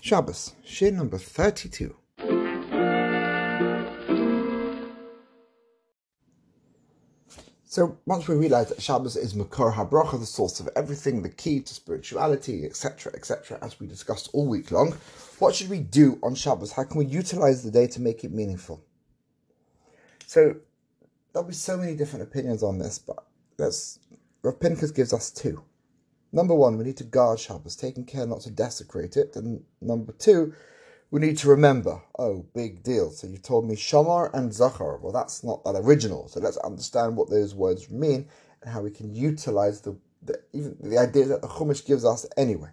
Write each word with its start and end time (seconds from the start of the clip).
Shabbos, 0.00 0.54
Shiur 0.64 0.92
number 0.92 1.18
32. 1.18 1.94
So 7.70 7.98
once 8.06 8.26
we 8.26 8.34
realize 8.34 8.70
that 8.70 8.80
Shabbos 8.80 9.16
is 9.16 9.34
Makor 9.34 9.74
HaBracha, 9.74 10.18
the 10.18 10.26
source 10.26 10.58
of 10.60 10.68
everything, 10.74 11.22
the 11.22 11.28
key 11.28 11.60
to 11.60 11.74
spirituality, 11.74 12.64
etc., 12.64 13.12
etc., 13.14 13.58
as 13.60 13.78
we 13.78 13.86
discussed 13.86 14.30
all 14.32 14.46
week 14.46 14.70
long, 14.70 14.96
what 15.38 15.54
should 15.54 15.68
we 15.68 15.80
do 15.80 16.18
on 16.22 16.34
Shabbos? 16.34 16.72
How 16.72 16.84
can 16.84 16.98
we 16.98 17.04
utilize 17.04 17.62
the 17.62 17.70
day 17.70 17.86
to 17.88 18.00
make 18.00 18.24
it 18.24 18.32
meaningful? 18.32 18.82
So 20.26 20.56
there'll 21.32 21.46
be 21.46 21.54
so 21.54 21.76
many 21.76 21.94
different 21.94 22.22
opinions 22.22 22.62
on 22.62 22.78
this, 22.78 22.98
but 22.98 23.24
let's 23.58 23.98
Rav 24.42 24.58
Pinchas 24.58 24.90
gives 24.90 25.12
us 25.12 25.30
two. 25.30 25.62
Number 26.30 26.54
one, 26.54 26.76
we 26.76 26.84
need 26.84 26.96
to 26.98 27.04
guard 27.04 27.40
Shabbos, 27.40 27.76
taking 27.76 28.04
care 28.04 28.26
not 28.26 28.42
to 28.42 28.50
desecrate 28.50 29.16
it. 29.16 29.34
And 29.34 29.64
number 29.80 30.12
two, 30.12 30.52
we 31.10 31.20
need 31.20 31.38
to 31.38 31.48
remember. 31.48 32.02
Oh, 32.18 32.44
big 32.54 32.82
deal. 32.82 33.10
So 33.10 33.26
you 33.26 33.38
told 33.38 33.66
me 33.66 33.74
Shamar 33.74 34.30
and 34.34 34.52
Zachar. 34.52 34.98
Well, 34.98 35.12
that's 35.12 35.42
not 35.42 35.64
that 35.64 35.76
original. 35.76 36.28
So 36.28 36.40
let's 36.40 36.58
understand 36.58 37.16
what 37.16 37.30
those 37.30 37.54
words 37.54 37.90
mean 37.90 38.28
and 38.62 38.70
how 38.70 38.82
we 38.82 38.90
can 38.90 39.14
utilize 39.14 39.80
the, 39.80 39.96
the 40.22 40.40
even 40.52 40.76
the 40.82 40.98
idea 40.98 41.24
that 41.26 41.40
the 41.40 41.48
Chumash 41.48 41.86
gives 41.86 42.04
us 42.04 42.26
anyway. 42.36 42.70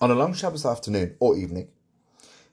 On 0.00 0.10
a 0.10 0.14
long 0.14 0.34
Shabbos 0.34 0.66
afternoon 0.66 1.16
or 1.18 1.36
evening, 1.36 1.68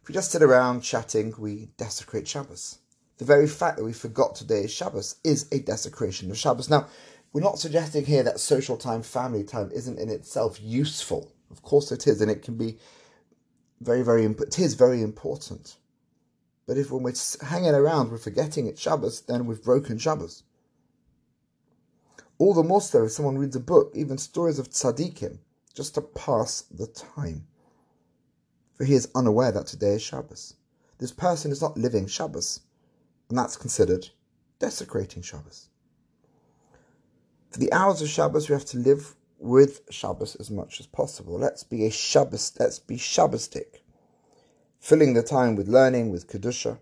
if 0.01 0.07
we 0.07 0.13
just 0.13 0.31
sit 0.31 0.41
around 0.41 0.81
chatting, 0.81 1.33
we 1.37 1.69
desecrate 1.77 2.27
Shabbos. 2.27 2.79
The 3.21 3.27
very 3.27 3.45
fact 3.45 3.77
that 3.77 3.83
we 3.83 3.93
forgot 3.93 4.33
today 4.33 4.61
is 4.63 4.71
Shabbos 4.71 5.17
is 5.23 5.47
a 5.51 5.59
desecration 5.59 6.31
of 6.31 6.39
Shabbos. 6.39 6.71
Now, 6.71 6.87
we're 7.31 7.41
not 7.41 7.59
suggesting 7.59 8.03
here 8.03 8.23
that 8.23 8.39
social 8.39 8.77
time, 8.77 9.03
family 9.03 9.43
time 9.43 9.69
isn't 9.71 9.99
in 9.99 10.09
itself 10.09 10.57
useful. 10.59 11.31
Of 11.51 11.61
course 11.61 11.91
it 11.91 12.07
is, 12.07 12.19
and 12.19 12.31
it 12.31 12.41
can 12.41 12.57
be 12.57 12.79
very, 13.79 14.01
very, 14.01 14.25
it 14.25 14.57
is 14.57 14.73
very 14.73 15.03
important. 15.03 15.77
But 16.65 16.79
if 16.79 16.89
when 16.89 17.03
we're 17.03 17.13
hanging 17.43 17.75
around, 17.75 18.09
we're 18.09 18.17
forgetting 18.17 18.65
it's 18.65 18.81
Shabbos, 18.81 19.21
then 19.21 19.45
we've 19.45 19.63
broken 19.63 19.99
Shabbos. 19.99 20.41
All 22.39 22.55
the 22.55 22.63
more 22.63 22.81
so 22.81 23.03
if 23.03 23.11
someone 23.11 23.37
reads 23.37 23.55
a 23.55 23.59
book, 23.59 23.91
even 23.93 24.17
stories 24.17 24.57
of 24.57 24.71
tzaddikim, 24.71 25.37
just 25.75 25.93
to 25.93 26.01
pass 26.01 26.61
the 26.61 26.87
time. 26.87 27.45
For 28.73 28.83
he 28.85 28.95
is 28.95 29.11
unaware 29.13 29.51
that 29.51 29.67
today 29.67 29.93
is 29.93 30.01
Shabbos. 30.01 30.55
This 30.97 31.11
person 31.11 31.51
is 31.51 31.61
not 31.61 31.77
living 31.77 32.07
Shabbos, 32.07 32.61
and 33.31 33.37
that's 33.39 33.55
considered 33.55 34.09
desecrating 34.59 35.23
Shabbos. 35.23 35.69
For 37.49 37.59
the 37.59 37.71
hours 37.71 38.01
of 38.01 38.09
Shabbos, 38.09 38.49
we 38.49 38.53
have 38.53 38.65
to 38.65 38.77
live 38.77 39.15
with 39.39 39.81
Shabbos 39.89 40.35
as 40.35 40.51
much 40.51 40.81
as 40.81 40.85
possible. 40.85 41.39
Let's 41.39 41.63
be 41.63 41.85
a 41.85 41.91
Shabbos, 41.91 42.51
let's 42.59 42.77
be 42.77 42.97
Shabbostic, 42.97 43.79
filling 44.81 45.13
the 45.13 45.23
time 45.23 45.55
with 45.55 45.69
learning, 45.69 46.11
with 46.11 46.27
Kedusha. 46.27 46.79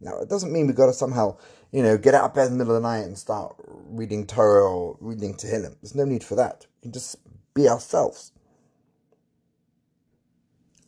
Now, 0.00 0.20
it 0.20 0.28
doesn't 0.28 0.52
mean 0.52 0.68
we've 0.68 0.76
got 0.76 0.86
to 0.86 0.92
somehow, 0.92 1.36
you 1.72 1.82
know, 1.82 1.98
get 1.98 2.14
out 2.14 2.24
of 2.24 2.34
bed 2.34 2.46
in 2.46 2.52
the 2.52 2.58
middle 2.58 2.76
of 2.76 2.82
the 2.82 2.88
night 2.88 3.04
and 3.04 3.18
start 3.18 3.56
reading 3.66 4.26
Torah 4.26 4.64
or 4.64 4.96
reading 5.00 5.34
Tehillim. 5.34 5.74
There's 5.82 5.96
no 5.96 6.04
need 6.04 6.22
for 6.22 6.36
that. 6.36 6.66
We 6.76 6.82
can 6.82 6.92
just 6.92 7.16
be 7.52 7.68
ourselves. 7.68 8.30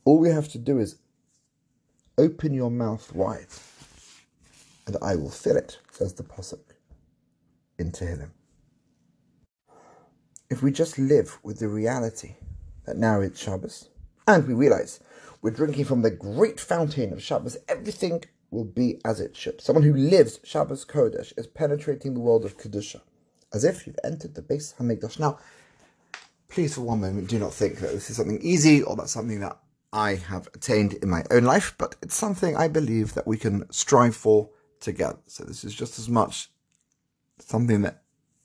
All 0.05 0.21
we 0.21 0.31
have 0.31 0.49
to 0.51 0.59
do 0.59 0.79
is 0.79 0.97
open 2.17 2.55
your 2.55 2.71
mouth 2.71 3.13
wide, 3.13 3.49
and 4.87 4.97
I 5.03 5.17
will 5.17 5.31
fill 5.31 5.57
it, 5.57 5.79
says 5.91 6.15
the 6.15 6.23
Pasuk 6.23 6.75
in 7.79 7.93
Tehillim 7.93 8.31
if 10.53 10.63
we 10.63 10.71
just 10.71 10.99
live 10.99 11.39
with 11.43 11.61
the 11.61 11.69
reality 11.69 12.35
that 12.85 12.99
now 12.99 13.23
it's 13.23 13.41
Shabbos, 13.41 13.89
and 14.29 14.47
we 14.47 14.53
realize 14.53 15.01
we're 15.41 15.51
drinking 15.51 15.87
from 15.87 16.03
the 16.03 16.11
great 16.11 16.61
fountain 16.61 17.11
of 17.11 17.23
Shabbos, 17.23 17.57
everything 17.71 18.25
will 18.51 18.67
be 18.67 19.01
as 19.03 19.19
it 19.19 19.35
should. 19.35 19.63
Someone 19.63 19.83
who 19.83 19.95
lives 19.95 20.41
Shabbos 20.45 20.85
Kodesh 20.85 21.33
is 21.39 21.47
penetrating 21.47 22.13
the 22.13 22.21
world 22.21 22.45
of 22.45 22.59
Kedusha, 22.59 23.01
as 23.55 23.65
if 23.65 23.87
you've 23.87 23.99
entered 24.05 24.35
the 24.35 24.43
Beis 24.43 24.77
Hamikdash. 24.77 25.19
Now, 25.19 25.39
please 26.49 26.75
for 26.75 26.83
one 26.83 27.01
moment 27.01 27.31
do 27.31 27.39
not 27.39 27.55
think 27.55 27.79
that 27.79 27.93
this 27.93 28.11
is 28.11 28.17
something 28.17 28.43
easy 28.43 28.83
or 28.83 28.95
that's 28.95 29.13
something 29.13 29.41
that 29.41 29.57
I 29.91 30.17
have 30.17 30.49
attained 30.55 30.93
in 30.93 31.09
my 31.09 31.25
own 31.31 31.45
life, 31.45 31.75
but 31.79 31.97
it's 32.03 32.15
something 32.15 32.59
I 32.59 32.69
believe 32.69 33.15
that 33.15 33.27
we 33.27 33.39
can 33.39 33.73
strive 33.73 34.15
for 34.15 34.51
together. 34.83 35.19
So 35.27 35.45
this 35.45 35.65
is 35.65 35.75
just 35.75 35.99
as 35.99 36.09
much 36.09 36.51
something 37.39 37.83
that 37.83 38.03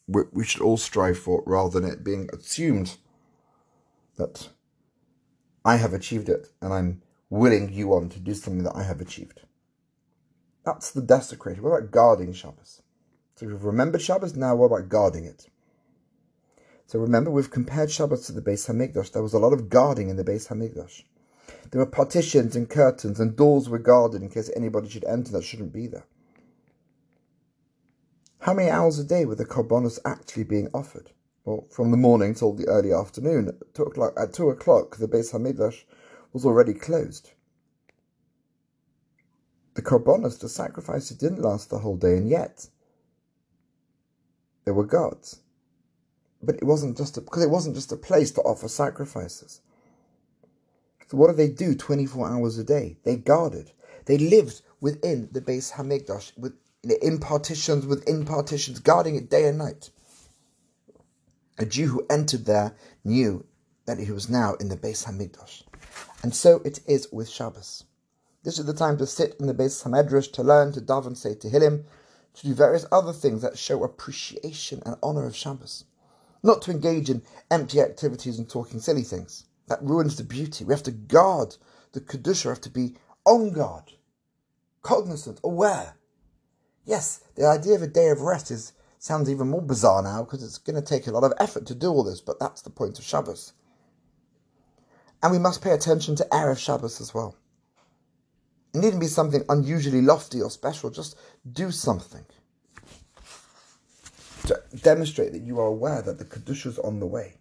we 0.07 0.45
should 0.45 0.61
all 0.61 0.77
strive 0.77 1.19
for 1.19 1.43
rather 1.45 1.79
than 1.79 1.89
it 1.89 2.03
being 2.03 2.29
assumed 2.31 2.95
that 4.15 4.47
I 5.65 5.75
have 5.75 5.93
achieved 5.93 6.29
it 6.29 6.47
and 6.61 6.73
I'm 6.73 7.01
willing 7.29 7.73
you 7.73 7.93
on 7.93 8.07
to 8.09 8.19
do 8.19 8.33
something 8.33 8.63
that 8.63 8.75
I 8.75 8.83
have 8.83 9.01
achieved. 9.01 9.41
That's 10.63 10.91
the 10.91 11.01
desecration. 11.01 11.61
What 11.61 11.77
about 11.77 11.91
guarding 11.91 12.31
Shabbos? 12.31 12.81
So 13.35 13.47
we've 13.47 13.63
remembered 13.63 14.01
Shabbos, 14.01 14.35
now 14.35 14.55
what 14.55 14.67
about 14.67 14.89
guarding 14.89 15.25
it? 15.25 15.47
So 16.87 16.99
remember, 16.99 17.29
we've 17.29 17.51
compared 17.51 17.91
Shabbos 17.91 18.25
to 18.27 18.31
the 18.31 18.41
Beis 18.41 18.67
Hamikdash. 18.67 19.11
There 19.11 19.21
was 19.21 19.33
a 19.33 19.39
lot 19.39 19.51
of 19.51 19.69
guarding 19.69 20.09
in 20.09 20.15
the 20.15 20.23
Beis 20.23 20.47
Hamikdash. 20.47 21.03
There 21.69 21.79
were 21.79 21.85
partitions 21.85 22.55
and 22.55 22.69
curtains, 22.69 23.19
and 23.19 23.35
doors 23.35 23.67
were 23.67 23.77
guarded 23.77 24.21
in 24.21 24.29
case 24.29 24.49
anybody 24.55 24.89
should 24.89 25.03
enter 25.03 25.33
that 25.33 25.43
shouldn't 25.43 25.73
be 25.73 25.87
there. 25.87 26.05
How 28.47 28.53
many 28.53 28.69
hours 28.69 28.97
a 28.97 29.03
day 29.03 29.25
were 29.25 29.35
the 29.35 29.43
korbanos 29.43 29.99
actually 30.05 30.45
being 30.45 30.69
offered? 30.73 31.11
Well, 31.43 31.67
from 31.69 31.91
the 31.91 31.97
morning 31.97 32.33
till 32.33 32.53
the 32.53 32.65
early 32.69 32.93
afternoon. 32.93 33.49
At 33.49 33.73
two 33.73 33.83
o'clock, 33.83 34.13
at 34.17 34.31
two 34.31 34.49
o'clock 34.49 34.95
the 34.95 35.05
Beis 35.05 35.33
Hamidrash 35.33 35.83
was 36.31 36.45
already 36.45 36.73
closed. 36.73 37.31
The 39.73 39.81
korbanos, 39.81 40.39
the 40.39 40.47
sacrifices, 40.47 41.17
didn't 41.17 41.41
last 41.41 41.69
the 41.69 41.79
whole 41.79 41.97
day, 41.97 42.15
and 42.15 42.29
yet 42.29 42.69
there 44.63 44.73
were 44.73 44.85
gods. 44.85 45.41
But 46.41 46.55
it 46.55 46.63
wasn't 46.63 46.95
just 46.95 47.17
a, 47.17 47.21
because 47.21 47.43
it 47.43 47.49
wasn't 47.49 47.75
just 47.75 47.91
a 47.91 47.97
place 47.97 48.31
to 48.31 48.41
offer 48.43 48.69
sacrifices. 48.69 49.59
So 51.07 51.17
what 51.17 51.27
did 51.27 51.35
they 51.35 51.49
do 51.49 51.75
24 51.75 52.29
hours 52.29 52.57
a 52.57 52.63
day? 52.63 52.95
They 53.03 53.17
guarded. 53.17 53.73
They 54.05 54.17
lived 54.17 54.61
within 54.79 55.27
the 55.33 55.41
Beis 55.41 55.73
Hamikdash, 55.73 56.31
with 56.37 56.53
in 56.91 57.19
partitions 57.19 57.85
within 57.85 58.25
partitions, 58.25 58.79
guarding 58.79 59.15
it 59.15 59.29
day 59.29 59.47
and 59.47 59.57
night. 59.57 59.89
A 61.57 61.65
Jew 61.65 61.87
who 61.87 62.05
entered 62.09 62.45
there 62.45 62.75
knew 63.03 63.45
that 63.85 63.99
he 63.99 64.11
was 64.11 64.29
now 64.29 64.53
in 64.55 64.69
the 64.69 64.77
Beis 64.77 65.05
Hamikdash. 65.05 65.63
And 66.21 66.35
so 66.35 66.61
it 66.63 66.79
is 66.87 67.07
with 67.11 67.29
Shabbos. 67.29 67.83
This 68.43 68.59
is 68.59 68.65
the 68.65 68.73
time 68.73 68.97
to 68.99 69.07
sit 69.07 69.35
in 69.39 69.47
the 69.47 69.53
Beis 69.53 69.83
Hamedrash 69.83 70.31
to 70.33 70.43
learn, 70.43 70.71
to 70.73 70.81
daven, 70.81 71.17
say 71.17 71.35
Tehillim, 71.35 71.83
to 72.35 72.47
do 72.47 72.53
various 72.53 72.85
other 72.91 73.11
things 73.11 73.41
that 73.41 73.57
show 73.57 73.83
appreciation 73.83 74.81
and 74.85 74.95
honor 75.01 75.25
of 75.25 75.35
Shabbos. 75.35 75.85
Not 76.43 76.61
to 76.63 76.71
engage 76.71 77.09
in 77.09 77.23
empty 77.49 77.81
activities 77.81 78.37
and 78.37 78.47
talking 78.47 78.79
silly 78.79 79.01
things. 79.01 79.45
That 79.67 79.83
ruins 79.83 80.15
the 80.15 80.23
beauty. 80.23 80.63
We 80.63 80.73
have 80.73 80.83
to 80.83 80.91
guard 80.91 81.57
the 81.91 81.99
Kedusha, 81.99 82.45
we 82.45 82.49
have 82.49 82.61
to 82.61 82.69
be 82.69 82.95
on 83.25 83.51
guard, 83.51 83.93
cognizant, 84.83 85.41
aware 85.43 85.96
Yes, 86.87 87.19
the 87.35 87.45
idea 87.45 87.75
of 87.75 87.81
a 87.81 87.87
day 87.87 88.07
of 88.07 88.21
rest 88.21 88.49
is 88.49 88.71
sounds 88.97 89.29
even 89.29 89.49
more 89.49 89.61
bizarre 89.61 90.01
now 90.01 90.23
because 90.23 90.41
it's 90.41 90.57
going 90.57 90.81
to 90.81 90.81
take 90.81 91.05
a 91.05 91.11
lot 91.11 91.25
of 91.25 91.33
effort 91.37 91.65
to 91.67 91.75
do 91.75 91.89
all 91.89 92.03
this, 92.03 92.21
but 92.21 92.39
that's 92.39 92.61
the 92.61 92.69
point 92.69 92.97
of 92.97 93.03
Shabbos. 93.03 93.51
And 95.21 95.33
we 95.33 95.37
must 95.37 95.61
pay 95.61 95.71
attention 95.71 96.15
to 96.15 96.27
Erev 96.31 96.57
Shabbos 96.57 97.01
as 97.01 97.13
well. 97.13 97.35
It 98.73 98.79
needn't 98.79 99.01
be 99.01 99.07
something 99.07 99.43
unusually 99.49 100.01
lofty 100.01 100.41
or 100.41 100.49
special, 100.49 100.89
just 100.89 101.17
do 101.51 101.71
something 101.71 102.25
to 104.45 104.57
demonstrate 104.81 105.33
that 105.33 105.41
you 105.41 105.59
are 105.59 105.67
aware 105.67 106.01
that 106.01 106.19
the 106.19 106.25
Kedusha 106.25 106.67
is 106.67 106.79
on 106.79 107.01
the 107.01 107.05
way. 107.05 107.33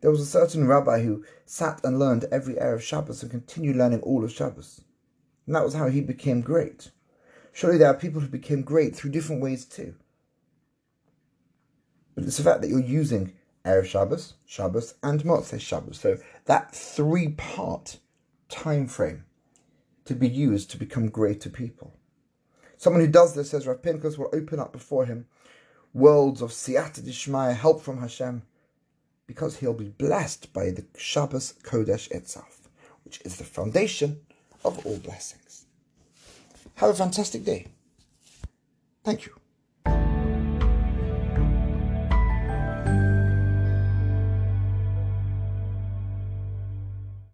There 0.00 0.10
was 0.10 0.22
a 0.22 0.26
certain 0.26 0.66
rabbi 0.66 1.02
who 1.02 1.22
sat 1.44 1.84
and 1.84 1.98
learned 1.98 2.24
every 2.32 2.54
Erev 2.54 2.80
Shabbos 2.80 3.22
and 3.22 3.30
continued 3.30 3.76
learning 3.76 4.00
all 4.00 4.24
of 4.24 4.32
Shabbos. 4.32 4.80
And 5.44 5.54
that 5.54 5.64
was 5.64 5.74
how 5.74 5.88
he 5.88 6.00
became 6.00 6.40
great. 6.40 6.92
Surely 7.52 7.78
there 7.78 7.88
are 7.88 7.94
people 7.94 8.20
who 8.20 8.28
became 8.28 8.62
great 8.62 8.94
through 8.94 9.10
different 9.10 9.42
ways 9.42 9.64
too. 9.64 9.94
But 12.14 12.24
it's 12.24 12.36
the 12.36 12.42
fact 12.42 12.62
that 12.62 12.68
you're 12.68 12.80
using 12.80 13.32
Erev 13.64 13.84
Shabbos, 13.84 14.34
Shabbos, 14.46 14.94
and 15.02 15.22
Motzei 15.22 15.60
Shabbos. 15.60 16.00
So 16.00 16.18
that 16.46 16.74
three-part 16.74 17.98
time 18.48 18.86
frame 18.86 19.24
to 20.04 20.14
be 20.14 20.28
used 20.28 20.70
to 20.70 20.78
become 20.78 21.08
greater 21.08 21.50
people. 21.50 21.94
Someone 22.76 23.02
who 23.02 23.10
does 23.10 23.34
this, 23.34 23.50
says 23.50 23.66
Rav 23.66 23.82
Pinchas, 23.82 24.16
will 24.16 24.30
open 24.32 24.58
up 24.58 24.72
before 24.72 25.04
him 25.04 25.26
worlds 25.92 26.42
of 26.42 26.50
siyata 26.50 27.00
dishmaya, 27.00 27.54
help 27.54 27.82
from 27.82 27.98
Hashem, 27.98 28.42
because 29.26 29.58
he'll 29.58 29.74
be 29.74 29.88
blessed 29.88 30.52
by 30.52 30.70
the 30.70 30.86
Shabbos 30.96 31.54
Kodesh 31.62 32.10
itself, 32.10 32.68
which 33.04 33.20
is 33.24 33.36
the 33.36 33.44
foundation 33.44 34.20
of 34.64 34.84
all 34.86 34.98
blessings. 34.98 35.66
Have 36.78 36.90
a 36.90 36.94
fantastic 36.94 37.44
day. 37.44 37.66
Thank 39.04 39.26
you. 39.26 39.37